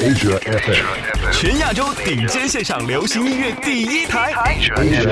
[0.00, 5.04] Asia FM，全亚洲顶尖线上流行音乐第一台，Asia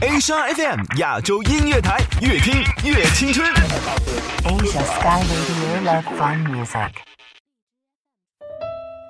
[0.00, 3.50] FM，Asia FM 亚洲音乐台，越听越青春。
[4.44, 6.90] Asia Sky Radio Love Fun Music。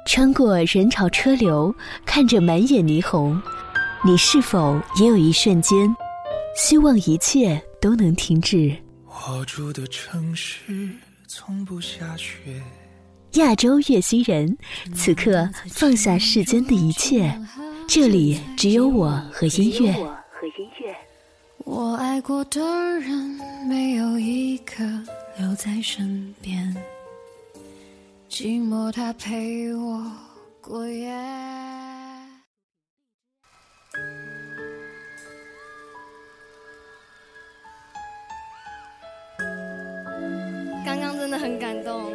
[0.07, 1.75] 穿过人潮车流，
[2.07, 3.43] 看着满眼霓虹，
[4.05, 5.93] 你是否也有一瞬间，
[6.57, 8.77] 希望一切都能停止？
[9.09, 10.63] 我住的城市
[11.27, 12.63] 从不下雪。
[13.35, 14.59] 亚洲月西人，
[14.95, 17.35] 此刻放下世间的一切，
[17.89, 19.95] 这里只有我和音乐。
[21.65, 22.61] 我爱过的
[23.01, 24.85] 人，没有一个
[25.39, 26.77] 留在身边，
[28.29, 30.13] 寂寞它陪我
[30.61, 31.11] 过夜。
[40.85, 42.13] 刚刚真的很感动。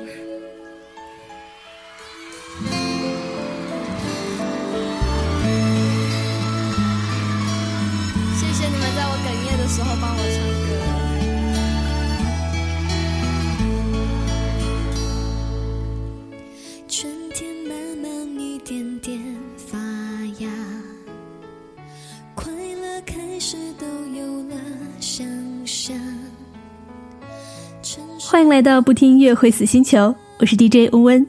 [28.49, 31.27] 来到不听音乐会死星球，我是 DJ 温温。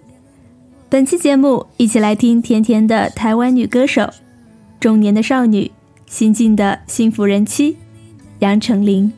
[0.88, 4.08] 本期节目一起来听甜甜的台湾女歌手，
[4.78, 5.70] 中年的少女，
[6.06, 7.76] 新晋的幸福人妻。
[8.38, 9.12] 杨丞琳。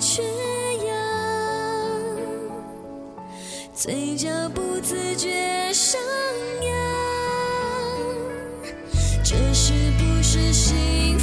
[0.00, 0.22] 缺
[0.86, 0.96] 氧
[3.74, 6.00] 嘴角不自觉上
[6.62, 6.70] 扬
[9.24, 11.17] 这是不是幸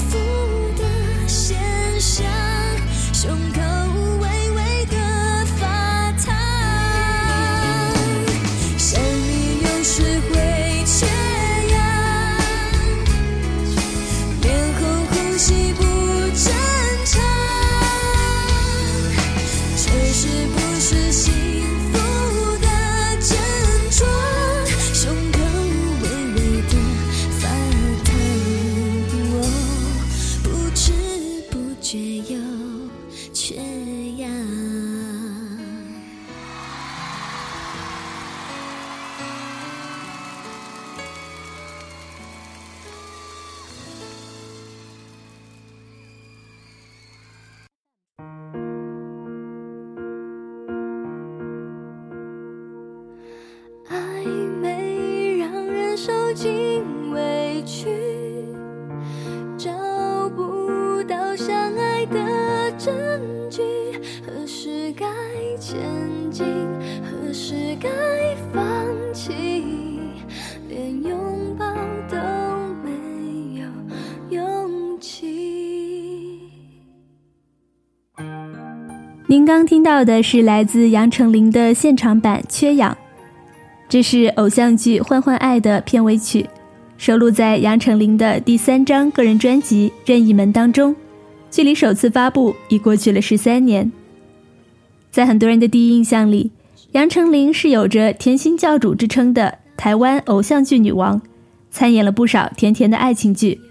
[53.90, 54.26] 暧
[54.62, 57.88] 昧让人受尽委屈，
[59.58, 59.72] 找
[60.36, 62.92] 不到相爱的证
[63.50, 63.62] 据。
[64.26, 65.06] 何时该
[65.60, 65.80] 前
[66.32, 66.46] 进？
[67.04, 67.90] 何时该
[68.52, 68.64] 放
[69.14, 69.32] 弃？
[70.68, 71.66] 连拥抱
[72.10, 72.18] 都
[72.84, 73.68] 没有
[74.38, 76.42] 勇气。
[79.28, 82.94] 您刚听到的是来自杨丞琳的现场版《缺氧》，
[83.96, 86.46] 这是偶像剧《换换爱》的片尾曲，
[86.98, 90.94] 收录在杨丞琳的第三张个人专辑《任意门》当中。
[91.50, 93.90] 距离首次发布已过去了十三年。
[95.12, 96.52] 在很多人的第一印象里，
[96.92, 101.22] 杨丞琳是有着“甜心教主”之称的台湾偶像剧女王，
[101.72, 103.62] 参演了不少甜甜的爱情剧。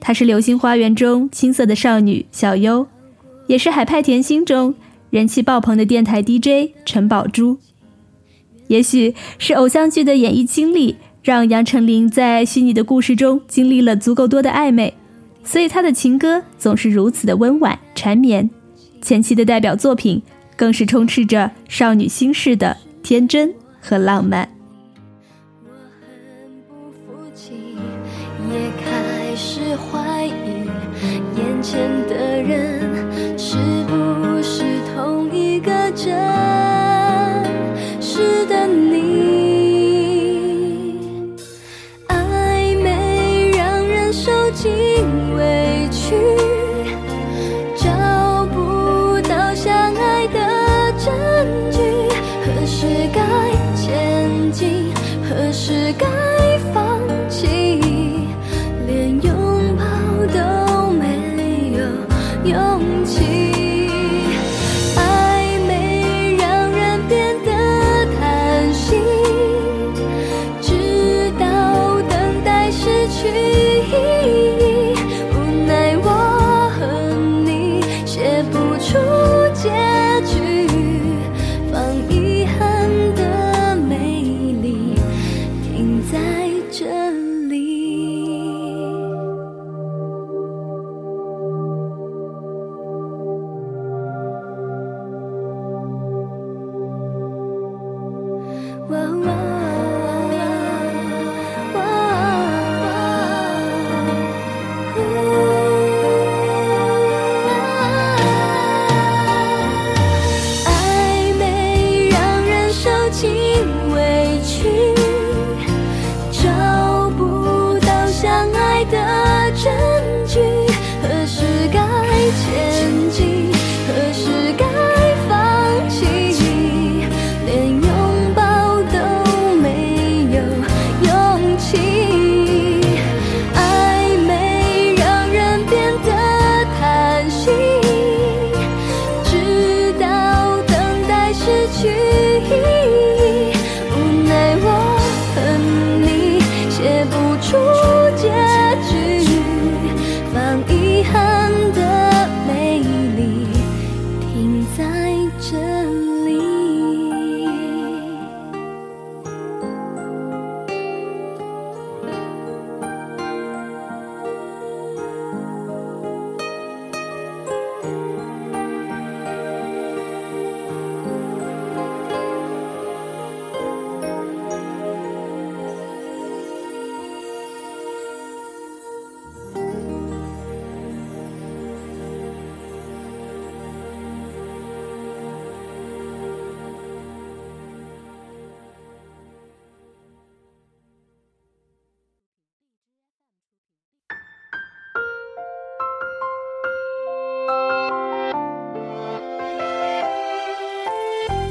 [0.00, 2.86] 她是《流星花园》中青涩的少女小优，
[3.46, 4.74] 也是《海派甜心》中
[5.10, 7.58] 人气爆棚的电台 DJ 陈宝珠。
[8.68, 14.94] 也许是偶像剧的演艺经历，让杨丞琳在虚拟的故事中经历了足够多的暧昧，
[15.44, 18.48] 所以她的情歌总是如此的温婉缠绵。
[19.02, 20.22] 前期的代表作品。
[20.58, 24.50] 更是充斥着少女心事的天真和浪漫。
[25.62, 25.70] 我
[26.00, 26.10] 很
[26.66, 27.52] 不服气，
[28.50, 30.30] 也开始怀疑
[31.36, 31.78] 眼前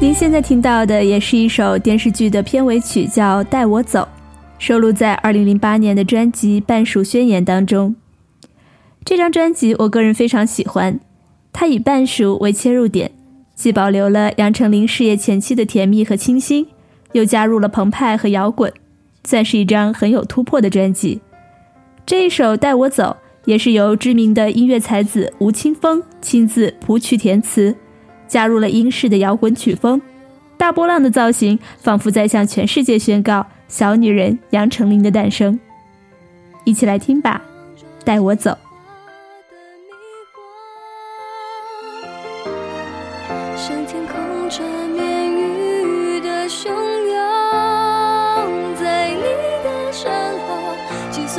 [0.08, 4.00] 您现在听到的也是一首电视剧的片尾曲，叫《带我走》，
[4.58, 7.94] 收录在2008年的专辑《半熟宣言》当中。
[9.04, 11.02] 这张专辑我个人非常喜欢，
[11.52, 13.12] 它以半熟为切入点，
[13.54, 16.68] 既保留了杨丞琳事业前期的甜蜜和清新，
[17.12, 18.72] 又加入了澎湃和摇滚，
[19.26, 21.20] 算是一张很有突破的专辑。
[22.06, 23.04] 这一首《带我走》
[23.44, 27.76] 也是由知名的音乐才子吴青峰亲自谱曲填词。
[28.28, 30.02] 加入了英式的摇滚曲风，
[30.58, 35.60] 大波浪的造型仿佛在向全世界宣告小女人杨丞琳的诞生。
[36.64, 37.42] 一起来听吧，
[38.04, 38.58] 带我走。
[43.56, 47.16] 像天空缠绵雨的汹涌，
[48.76, 49.22] 在你
[49.64, 49.70] 的
[51.12, 51.38] This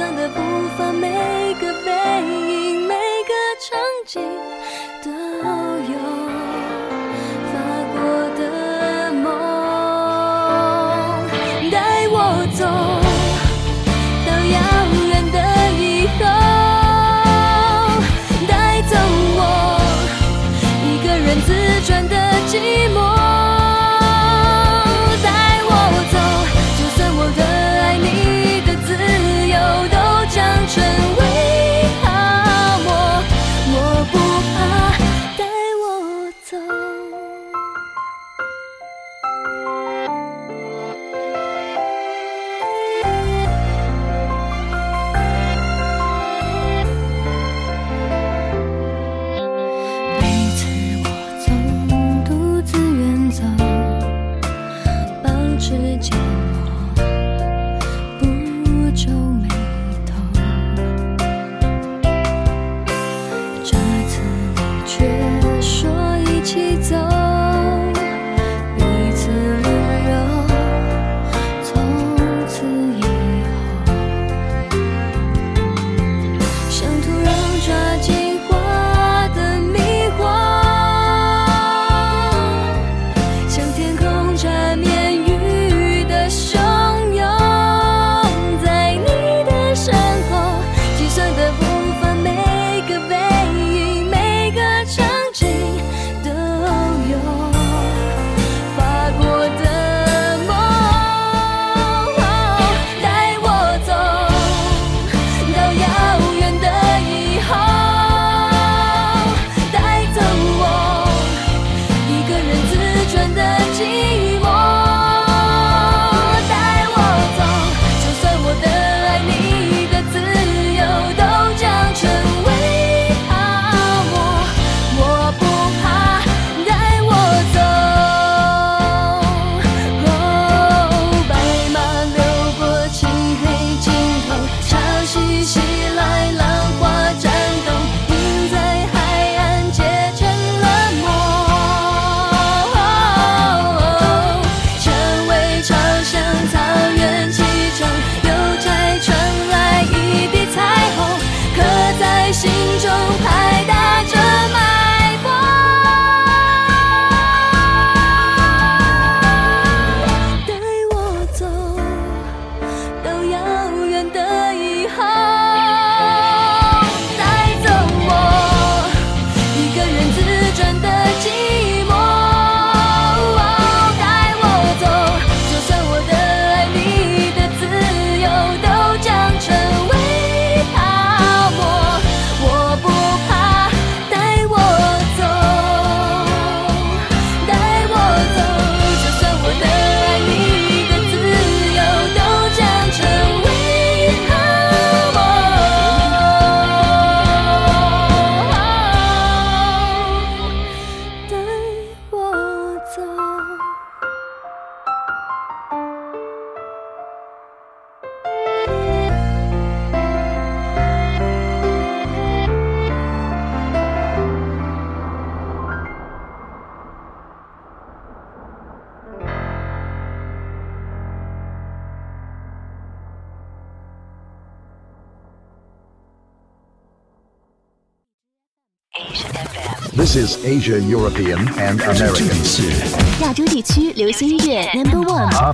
[230.19, 233.23] is Asia, European, and American.
[233.23, 235.05] 亚洲地区流行音乐 Number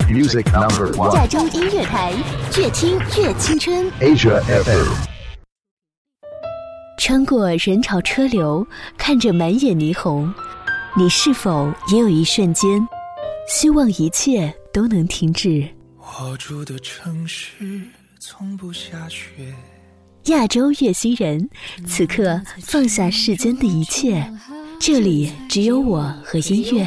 [0.09, 1.29] music number 亚 one.
[1.29, 2.15] 洲音乐台，
[2.57, 3.93] 越听越青春。
[4.01, 4.89] Asia FM.
[6.97, 8.67] 穿过人潮车流，
[8.97, 10.33] 看着满眼霓虹，
[10.97, 12.89] 你是否也有一瞬间，
[13.47, 15.69] 希望一切都能停止？
[15.99, 17.83] 我住的城市
[18.19, 19.53] 从不下雪，
[20.27, 21.51] 亚洲乐星人，
[21.87, 24.33] 此刻放下世间的一切，
[24.79, 26.87] 这里只有我和音乐。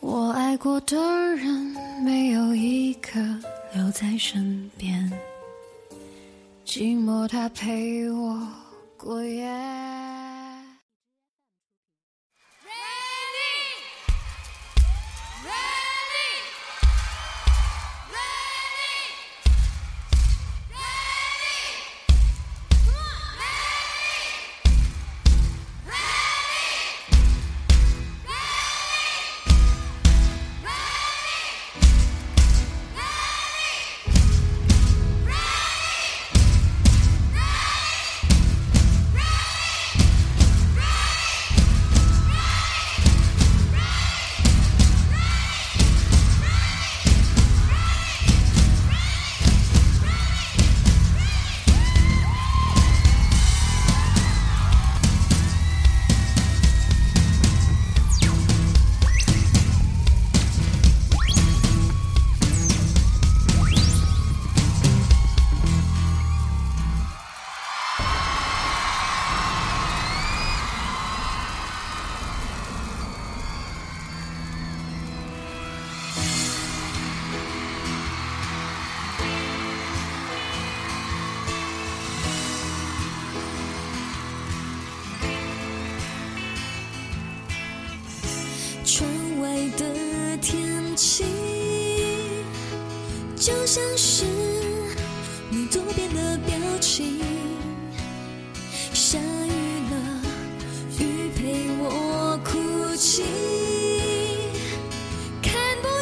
[0.00, 0.96] 我爱过的
[1.36, 3.20] 人没有一个
[3.74, 5.10] 留在身边，
[6.64, 8.46] 寂寞他陪我
[8.96, 9.48] 过夜。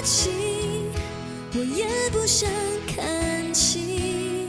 [0.07, 0.31] 情，
[1.53, 2.49] 我也不想
[2.87, 4.49] 看清。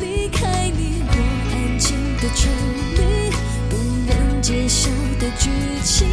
[0.00, 1.12] 离开你，我
[1.52, 2.50] 安静的沉
[2.96, 3.30] 迷，
[3.68, 3.76] 不
[4.10, 4.88] 能揭晓
[5.20, 5.50] 的剧
[5.84, 6.08] 情，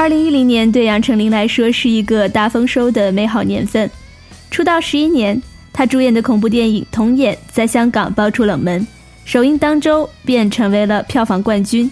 [0.00, 3.90] 二零一零年对杨丞琳来说是一个大丰收的美好年份。
[4.50, 5.38] 出道十一年，
[5.74, 8.86] 她主演的恐怖电影《童眼》在香港爆出冷门，
[9.26, 11.90] 首映当周便成为了票房冠军。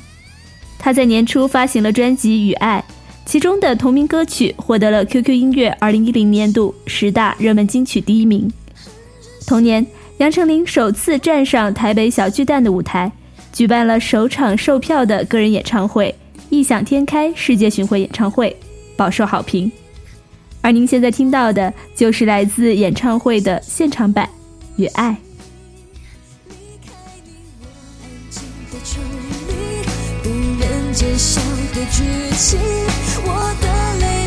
[0.79, 2.83] 她在年初发行了专辑《与爱》，
[3.27, 8.51] 其中的同名歌曲获得了 QQ 音乐二零一零年度十大热门金曲第一名。
[9.47, 13.13] 同年，杨丞琳首次站上台北小巨蛋的舞台，
[13.53, 16.15] 举办了首场售票的个人演唱会
[16.51, 18.51] 《异想天开世界巡回演唱会》，
[18.97, 19.71] 饱受好评。
[20.61, 24.27] 而您现在听到的就是来自演唱会的现场版
[24.77, 25.11] 《与爱》。
[28.03, 29.01] 安静的抽
[29.49, 29.55] 离，
[30.23, 30.29] 不
[30.61, 31.41] 忍揭晓
[31.75, 32.03] 的剧
[32.37, 32.59] 情，
[33.25, 33.67] 我的
[34.01, 34.18] 泪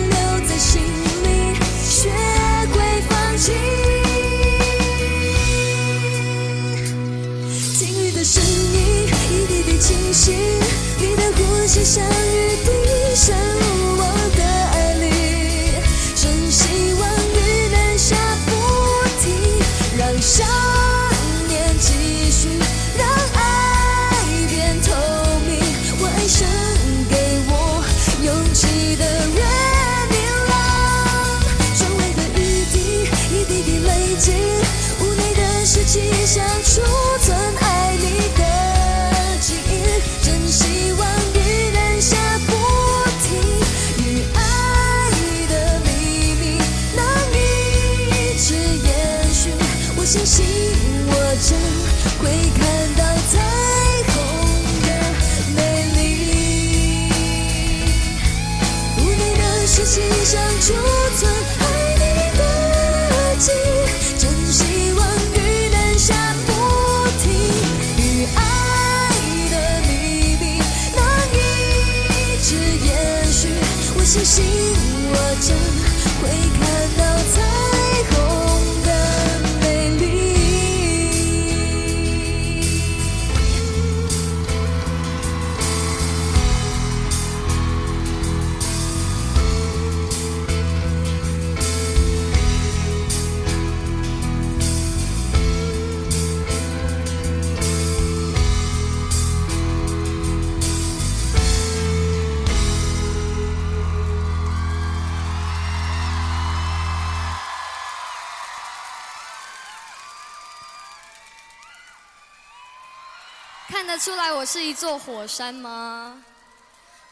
[114.42, 116.20] 我是一座火山吗？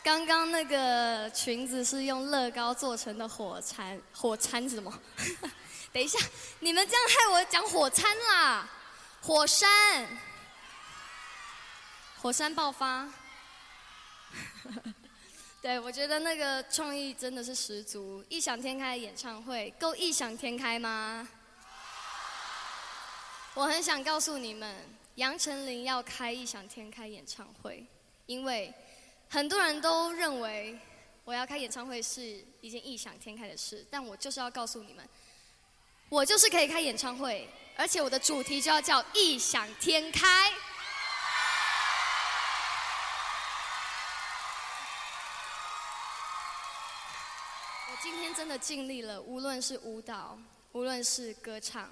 [0.02, 4.92] 刚刚那个裙子是用乐高做成的火柴，火柴是什么？
[5.94, 6.18] 等一下，
[6.60, 8.68] 你们这样害我讲火山啦！
[9.22, 9.70] 火山，
[12.20, 13.08] 火山爆发。
[15.62, 21.28] 对，我觉得那个创意真的是十足，异想天开的演唱会够异想天开吗？
[23.54, 24.76] 我很想告诉你们，
[25.20, 27.86] 杨丞琳要开异想天开演唱会，
[28.26, 28.74] 因为
[29.28, 30.80] 很多人都认为
[31.26, 35.06] 我要开演唱会是一件异想天开的事，但我就是要告诉你们，
[36.08, 40.54] 我就是可以开演唱会，而且我的主题就要叫异想天开。
[47.92, 50.40] 我今天真的尽力了，无论是舞蹈，
[50.72, 51.90] 无论是歌唱，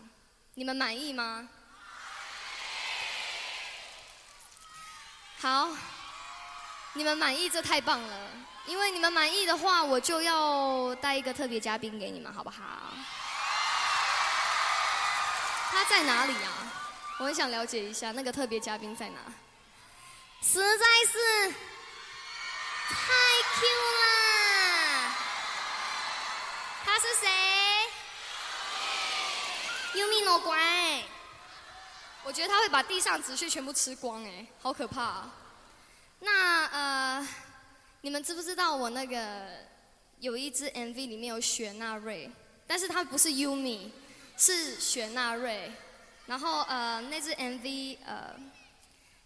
[0.53, 1.49] 你们满意吗？
[5.39, 5.69] 好，
[6.93, 8.29] 你们满意这太棒了，
[8.65, 12.55] 因为你们满意的话，我就要带一个特别嘉宾给你们，好不好？
[15.71, 16.49] 他在哪里啊？
[17.19, 19.19] 我很想了解一下那个特别嘉宾在哪。
[20.41, 21.49] 实在是
[22.89, 22.95] 太
[23.53, 23.67] Q
[24.01, 25.13] 啦！
[26.83, 27.29] 他是谁
[29.93, 31.03] ？Yumi no 乖。
[32.27, 35.33] 我觉得他会把地上纸屑全部吃光，哎，好可怕、啊。
[36.19, 37.27] 那呃，
[38.01, 39.47] 你们知不知道我那个
[40.19, 42.29] 有一支 MV 里面有雪纳瑞，
[42.67, 43.91] 但是它不是 Yumi，
[44.35, 45.71] 是雪纳瑞。
[46.25, 48.35] 然后呃，那支 MV 呃，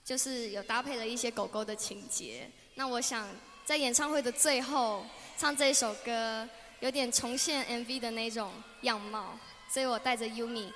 [0.05, 2.47] 就是有搭配了一些狗狗的情节。
[2.75, 3.27] 那我想
[3.65, 5.03] 在演唱会的最后
[5.39, 6.47] 唱这首歌，
[6.81, 10.71] 有点重现 MV 的那种样貌，所以我带着 Yumi。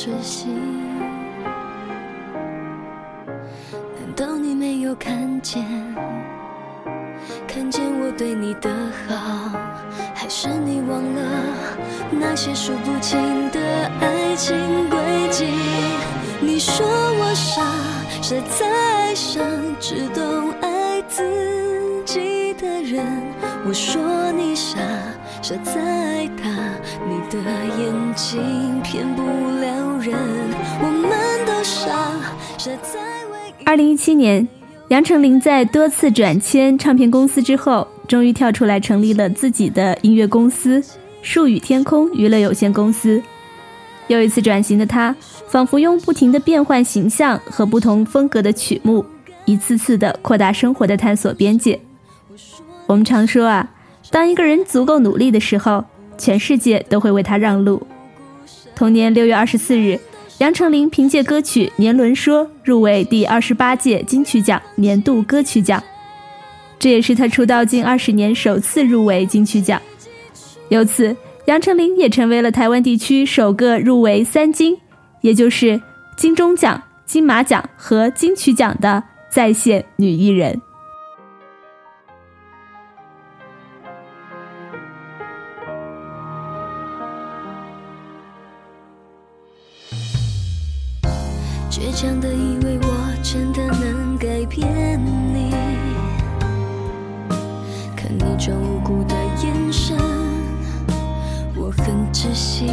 [0.00, 0.46] 窒息。
[3.74, 5.62] 难道你没有看见？
[7.46, 8.70] 看见我对你的
[9.06, 9.50] 好，
[10.14, 11.20] 还是你忘了
[12.10, 13.60] 那些数不清的
[14.00, 14.56] 爱情
[14.88, 14.98] 轨
[15.30, 15.44] 迹？
[16.40, 17.62] 你说我傻。
[18.22, 19.42] 傻在爱上
[19.80, 21.22] 只懂爱自
[22.06, 23.04] 己的人，
[23.66, 24.78] 我说你傻，
[25.42, 26.50] 傻在爱他，
[27.08, 27.40] 你的
[27.78, 30.14] 眼睛骗不了人，
[30.82, 31.10] 我们
[31.46, 31.88] 都傻，
[32.58, 33.00] 傻在
[33.32, 34.46] 为二零一七年，
[34.88, 40.82] 杨丞琳在多次转签唱片公司之后，终于跳出来成立了自己的音乐公司——
[41.22, 43.22] 树语天空娱乐有限公司。
[44.08, 45.16] 又一次转型的她，
[45.48, 49.02] 仿佛用不停的变换形象和不同风格的曲目，
[49.46, 51.80] 一次次的扩大生活的探索边界。
[52.86, 53.70] 我们常说啊，
[54.10, 55.84] 当一个人足够努力的时候，
[56.18, 57.86] 全世界都会为他让路。
[58.74, 59.98] 同年六月二十四日，
[60.38, 65.82] 杨丞琳凭借歌曲《年轮说》入围第二十八届金曲奖年度歌曲奖，
[66.78, 69.80] 这也是她出道近二十年首次入围金曲奖。
[70.70, 74.76] 由此，杨丞琳也成为了台湾地区首个入围三金，
[75.20, 75.80] 也就是
[76.16, 80.60] 金钟奖、金马奖和金曲奖的在线女艺人。
[92.02, 92.88] 强的以为我
[93.22, 94.98] 真的能改变
[95.34, 95.50] 你，
[97.94, 99.98] 看你装无辜的眼神。
[101.54, 102.64] 我很窒息。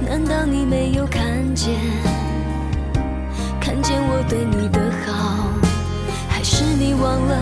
[0.00, 1.74] 难道你没有看见？
[3.60, 5.50] 看见我对你的好，
[6.30, 7.38] 还是你忘了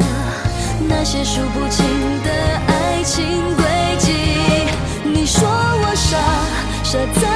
[0.88, 1.86] 那些数不清
[2.24, 2.30] 的
[2.66, 3.64] 爱情轨
[4.00, 4.10] 迹？
[5.04, 6.18] 你说我傻，
[6.82, 7.27] 傻在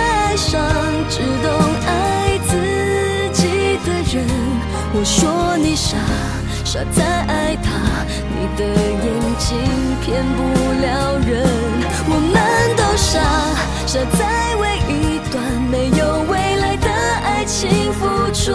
[5.02, 5.96] 我说你傻，
[6.64, 8.06] 傻在爱他，
[8.38, 9.58] 你的眼睛
[10.00, 10.40] 骗不
[10.80, 11.42] 了人。
[12.06, 12.38] 我们
[12.76, 13.18] 都傻，
[13.84, 16.88] 傻在为一段没有未来的
[17.24, 18.54] 爱情付出，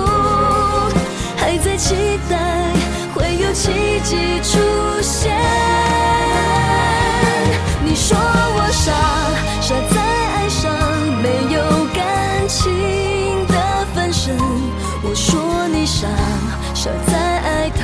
[1.35, 2.71] 还在期待
[3.13, 4.57] 会有奇迹出
[5.01, 5.86] 现。
[17.07, 17.79] 再爱他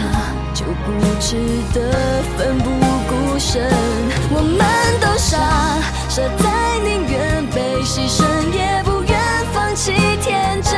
[0.54, 1.36] 就固执
[1.74, 2.70] 的奋不
[3.08, 3.70] 顾身。
[4.32, 4.60] 我们
[5.00, 5.38] 都傻，
[6.10, 9.20] 傻在宁愿被牺牲，也不愿
[9.54, 10.74] 放弃天真，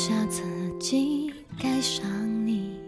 [0.00, 0.40] 下自
[0.80, 2.02] 己，盖上
[2.46, 2.80] 你，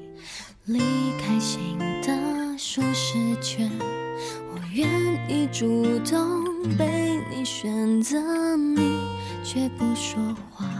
[0.64, 0.78] 离
[1.18, 3.70] 开新的舒适圈。
[4.54, 4.88] 我愿
[5.28, 6.42] 意主动
[6.78, 8.98] 被你选择，你
[9.44, 10.71] 却不说话。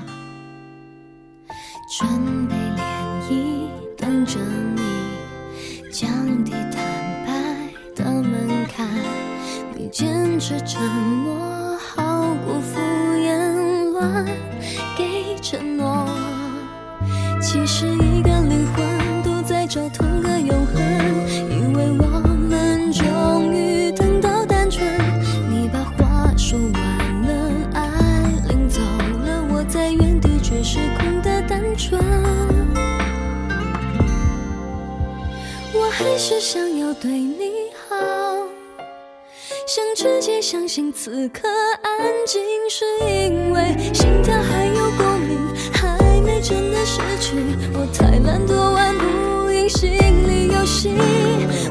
[40.43, 41.47] 相信此刻
[41.83, 43.63] 安静，是因为
[43.95, 45.39] 心跳还有共鸣，
[45.73, 47.37] 还没真的失去。
[47.73, 50.91] 我太懒惰玩不赢心理游戏，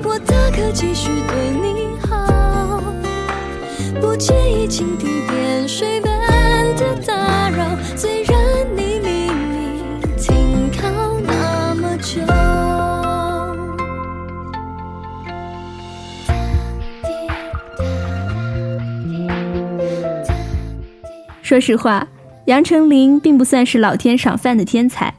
[0.05, 2.81] 我大可继续对你好，
[3.99, 6.20] 不介意蜻蜓点水般
[21.51, 22.07] 说实话，
[22.45, 25.13] 杨丞琳并不算是老天赏饭的天才。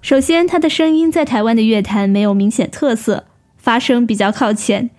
[0.00, 3.24] 首先，她的声音在台湾的乐坛没有明显特色，
[3.56, 4.90] 发声比较靠前，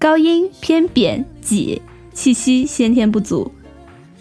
[0.00, 1.80] 高音偏扁挤，
[2.12, 3.52] 气息先天不足。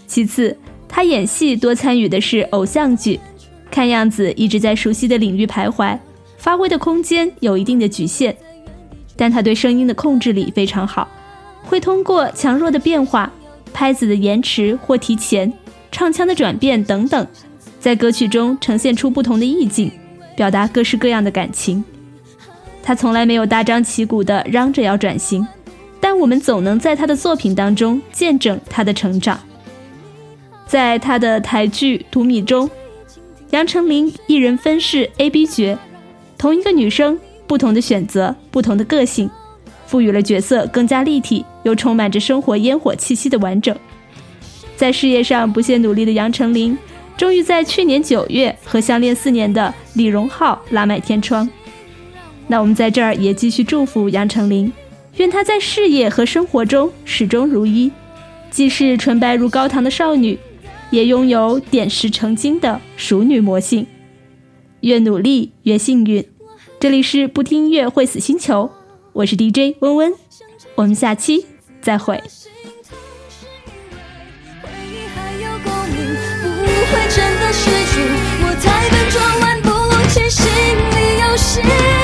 [0.06, 0.56] 其次，
[0.88, 3.20] 她演戏多参与的是偶像剧，
[3.72, 5.98] 看样子一直在熟悉的领域徘徊，
[6.38, 8.38] 发挥的空间有一定的局限。
[9.18, 11.10] 但她对声音的控制力非常好，
[11.64, 13.34] 会通过强弱的变化、
[13.74, 15.52] 拍子的延迟或提前。
[16.00, 17.28] 唱腔的转变等等，
[17.78, 19.92] 在歌曲中呈现出不同的意境，
[20.34, 21.84] 表达各式各样的感情。
[22.82, 25.46] 他从来没有大张旗鼓地嚷着要转型，
[26.00, 29.38] 但我们总能在他的作品当中见证他的成长。
[30.66, 32.70] 在他的台剧《荼蘼》中，
[33.50, 35.78] 杨丞琳一人分饰 A、B 角，
[36.38, 39.30] 同一个女生，不同的选择，不同的个性，
[39.86, 43.78] 赋予了角色更加立体又充满着生活烟火气息的完整。
[44.80, 46.78] 在事业上不懈努力的杨丞琳，
[47.18, 51.50] 终于在去年九月和相恋四年的李荣浩拉满天窗。
[52.48, 54.72] 那我们在这儿也继续祝福杨丞琳，
[55.18, 57.92] 愿她在事业和生活中始终如一，
[58.50, 60.40] 既是纯白如高堂的少女。
[60.92, 63.86] 也拥有点石成金的熟女魔性，
[64.80, 66.26] 越努力越幸运。
[66.80, 68.72] 这里是不听音乐会死星球，
[69.12, 70.14] 我是 DJ 温温，
[70.76, 71.46] 我们下期
[71.82, 72.24] 再会。
[77.52, 78.02] 失去，
[78.44, 79.70] 我太笨拙，玩不
[80.10, 81.99] 起心里游戏。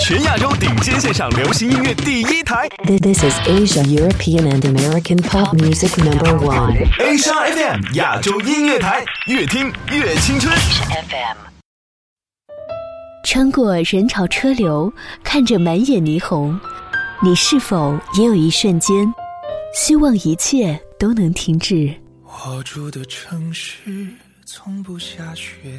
[0.00, 2.66] 全亚洲顶尖线上流行音乐第一台。
[2.84, 6.74] This is Asia European and American pop music number one.
[6.98, 10.52] Asia FM 亚洲音乐台，越听越青春。
[10.56, 11.36] FM
[13.24, 14.90] 穿过人潮车流，
[15.22, 16.58] 看着满眼霓虹，
[17.22, 19.12] 你是否也有一瞬间，
[19.74, 21.94] 希望一切都能停止？
[22.24, 24.08] 我住的城市
[24.46, 25.78] 从不下雪。